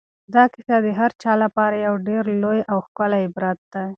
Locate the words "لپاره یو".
1.43-1.95